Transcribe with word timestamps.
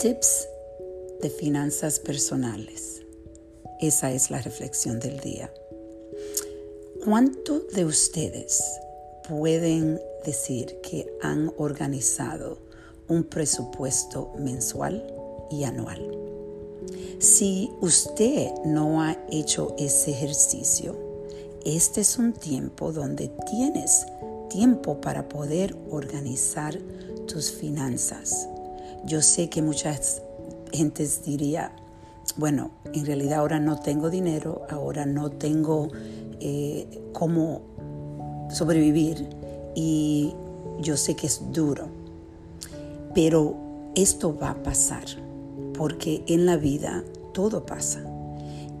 Tips 0.00 0.46
de 1.20 1.28
finanzas 1.28 1.98
personales. 1.98 3.02
Esa 3.80 4.12
es 4.12 4.30
la 4.30 4.40
reflexión 4.40 5.00
del 5.00 5.18
día. 5.18 5.52
¿Cuánto 7.04 7.62
de 7.74 7.84
ustedes 7.84 8.62
pueden 9.28 10.00
decir 10.24 10.80
que 10.82 11.12
han 11.20 11.52
organizado 11.56 12.58
un 13.08 13.24
presupuesto 13.24 14.32
mensual 14.38 15.04
y 15.50 15.64
anual? 15.64 16.16
Si 17.18 17.68
usted 17.80 18.52
no 18.66 19.02
ha 19.02 19.18
hecho 19.32 19.74
ese 19.78 20.12
ejercicio, 20.12 20.96
este 21.64 22.02
es 22.02 22.18
un 22.18 22.34
tiempo 22.34 22.92
donde 22.92 23.32
tienes 23.50 24.06
tiempo 24.48 25.00
para 25.00 25.28
poder 25.28 25.74
organizar 25.90 26.78
tus 27.26 27.50
finanzas. 27.50 28.48
Yo 29.04 29.22
sé 29.22 29.48
que 29.48 29.62
muchas 29.62 30.22
gentes 30.72 31.22
diría, 31.24 31.72
bueno, 32.36 32.70
en 32.92 33.06
realidad 33.06 33.40
ahora 33.40 33.60
no 33.60 33.78
tengo 33.78 34.10
dinero, 34.10 34.62
ahora 34.70 35.06
no 35.06 35.30
tengo 35.30 35.88
eh, 36.40 36.86
cómo 37.12 37.62
sobrevivir 38.50 39.28
y 39.74 40.34
yo 40.80 40.96
sé 40.96 41.16
que 41.16 41.26
es 41.26 41.40
duro, 41.52 41.88
pero 43.14 43.56
esto 43.94 44.36
va 44.36 44.50
a 44.50 44.62
pasar 44.62 45.04
porque 45.76 46.24
en 46.26 46.46
la 46.46 46.56
vida 46.56 47.04
todo 47.32 47.64
pasa. 47.64 48.02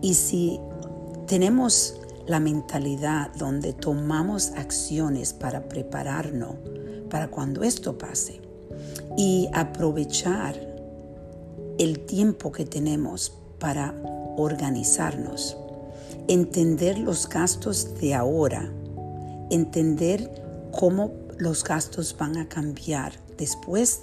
Y 0.00 0.14
si 0.14 0.60
tenemos 1.26 2.00
la 2.26 2.40
mentalidad 2.40 3.32
donde 3.34 3.72
tomamos 3.72 4.52
acciones 4.52 5.32
para 5.32 5.68
prepararnos 5.68 6.56
para 7.08 7.28
cuando 7.28 7.62
esto 7.62 7.96
pase 7.96 8.47
y 9.16 9.48
aprovechar 9.52 10.56
el 11.78 12.00
tiempo 12.00 12.52
que 12.52 12.64
tenemos 12.64 13.32
para 13.58 13.94
organizarnos, 14.36 15.56
entender 16.28 16.98
los 16.98 17.28
gastos 17.28 17.98
de 18.00 18.14
ahora, 18.14 18.72
entender 19.50 20.30
cómo 20.72 21.12
los 21.38 21.64
gastos 21.64 22.16
van 22.18 22.36
a 22.36 22.48
cambiar 22.48 23.12
después 23.36 24.02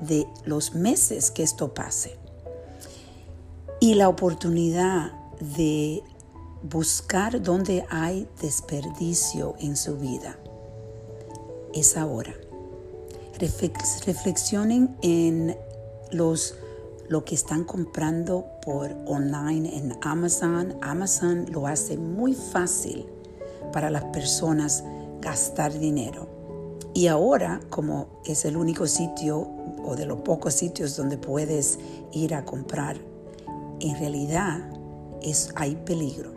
de 0.00 0.26
los 0.44 0.74
meses 0.74 1.30
que 1.30 1.42
esto 1.42 1.72
pase 1.72 2.16
y 3.80 3.94
la 3.94 4.08
oportunidad 4.08 5.12
de 5.56 6.02
buscar 6.62 7.42
donde 7.42 7.84
hay 7.90 8.26
desperdicio 8.40 9.56
en 9.58 9.76
su 9.76 9.98
vida. 9.98 10.38
Es 11.74 11.96
ahora. 11.96 12.34
Reflexionen 13.38 14.96
en 15.02 15.56
los 16.10 16.56
lo 17.08 17.24
que 17.24 17.34
están 17.34 17.64
comprando 17.64 18.46
por 18.64 18.94
online 19.06 19.76
en 19.76 19.98
Amazon. 20.02 20.76
Amazon 20.80 21.46
lo 21.50 21.66
hace 21.66 21.96
muy 21.96 22.34
fácil 22.34 23.06
para 23.72 23.90
las 23.90 24.04
personas 24.04 24.84
gastar 25.20 25.78
dinero. 25.78 26.28
Y 26.94 27.08
ahora, 27.08 27.60
como 27.70 28.20
es 28.24 28.44
el 28.44 28.56
único 28.56 28.86
sitio 28.86 29.48
o 29.84 29.96
de 29.96 30.06
los 30.06 30.20
pocos 30.20 30.54
sitios 30.54 30.96
donde 30.96 31.18
puedes 31.18 31.78
ir 32.12 32.34
a 32.34 32.44
comprar, 32.44 32.96
en 33.80 33.98
realidad 33.98 34.70
es, 35.20 35.50
hay 35.56 35.74
peligro. 35.74 36.32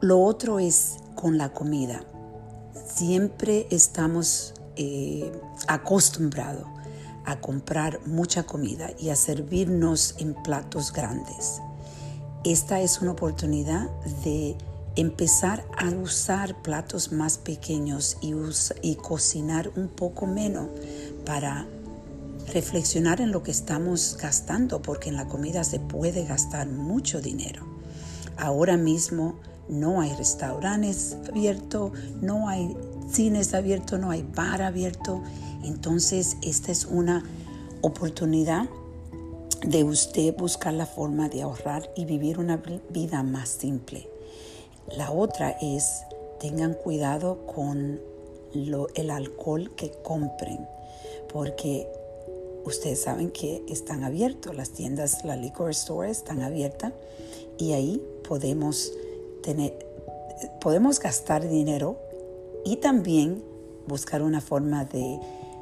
Lo 0.00 0.20
otro 0.22 0.58
es 0.58 0.96
con 1.14 1.36
la 1.36 1.52
comida. 1.52 2.04
Siempre 2.86 3.66
estamos 3.70 4.54
eh, 4.76 5.32
acostumbrados 5.68 6.66
a 7.24 7.40
comprar 7.40 8.00
mucha 8.06 8.44
comida 8.44 8.90
y 8.98 9.10
a 9.10 9.16
servirnos 9.16 10.16
en 10.18 10.34
platos 10.34 10.92
grandes. 10.92 11.60
Esta 12.44 12.80
es 12.80 13.00
una 13.00 13.12
oportunidad 13.12 13.88
de 14.24 14.56
empezar 14.96 15.64
a 15.78 15.88
usar 15.90 16.60
platos 16.62 17.12
más 17.12 17.38
pequeños 17.38 18.16
y, 18.20 18.34
y 18.82 18.96
cocinar 18.96 19.70
un 19.76 19.88
poco 19.88 20.26
menos 20.26 20.68
para 21.24 21.66
reflexionar 22.52 23.20
en 23.20 23.30
lo 23.30 23.42
que 23.42 23.52
estamos 23.52 24.18
gastando, 24.20 24.82
porque 24.82 25.08
en 25.08 25.16
la 25.16 25.28
comida 25.28 25.64
se 25.64 25.78
puede 25.78 26.24
gastar 26.24 26.66
mucho 26.68 27.20
dinero. 27.20 27.64
Ahora 28.36 28.76
mismo 28.76 29.36
no 29.68 30.00
hay 30.00 30.12
restaurantes 30.14 31.16
abiertos, 31.28 31.92
no 32.20 32.48
hay 32.48 32.76
cines 33.10 33.54
abiertos, 33.54 33.98
no 34.00 34.10
hay 34.10 34.22
bar 34.22 34.62
abierto. 34.62 35.22
Entonces 35.64 36.36
esta 36.42 36.72
es 36.72 36.84
una 36.84 37.24
oportunidad 37.82 38.68
de 39.66 39.84
usted 39.84 40.34
buscar 40.36 40.74
la 40.74 40.86
forma 40.86 41.28
de 41.28 41.42
ahorrar 41.42 41.90
y 41.96 42.04
vivir 42.04 42.38
una 42.38 42.62
vida 42.90 43.22
más 43.22 43.48
simple. 43.48 44.08
La 44.96 45.12
otra 45.12 45.50
es, 45.60 46.02
tengan 46.40 46.74
cuidado 46.74 47.46
con 47.46 48.00
el 48.52 49.10
alcohol 49.10 49.74
que 49.76 49.92
compren, 50.02 50.66
porque 51.32 51.88
ustedes 52.64 53.02
saben 53.02 53.30
que 53.30 53.62
están 53.68 54.04
abiertos, 54.04 54.54
las 54.54 54.70
tiendas, 54.70 55.24
la 55.24 55.36
liquor 55.36 55.70
store 55.70 56.10
están 56.10 56.42
abiertas 56.42 56.92
y 57.58 57.72
ahí 57.72 58.02
podemos 58.28 58.92
tener, 59.42 59.86
podemos 60.60 60.98
gastar 60.98 61.48
dinero 61.48 61.96
y 62.64 62.76
también 62.76 63.42
buscar 63.86 64.22
una 64.22 64.40
forma 64.40 64.84
de 64.84 65.18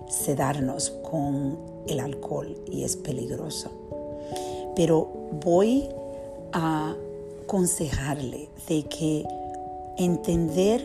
sedarnos 0.08 0.90
con 0.90 1.58
el 1.86 2.00
alcohol 2.00 2.56
y 2.70 2.84
es 2.84 2.96
peligroso. 2.96 3.70
Pero 4.76 5.08
voy 5.44 5.88
a 6.52 6.94
aconsejarle 7.44 8.48
de 8.68 8.84
que 8.84 9.24
entender 9.98 10.84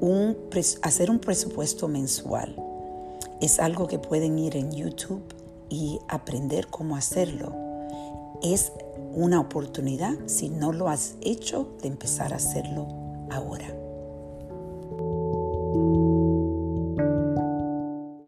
un, 0.00 0.36
hacer 0.82 1.10
un 1.10 1.18
presupuesto 1.18 1.88
mensual 1.88 2.54
es 3.40 3.58
algo 3.58 3.86
que 3.86 3.98
pueden 3.98 4.38
ir 4.38 4.56
en 4.56 4.70
YouTube 4.70 5.22
y 5.68 5.98
aprender 6.08 6.66
cómo 6.68 6.96
hacerlo. 6.96 7.54
Es 8.42 8.72
una 9.14 9.40
oportunidad, 9.40 10.14
si 10.26 10.48
no 10.48 10.72
lo 10.72 10.88
has 10.88 11.16
hecho, 11.20 11.68
de 11.82 11.88
empezar 11.88 12.32
a 12.32 12.36
hacerlo 12.36 12.86
ahora. 13.30 13.66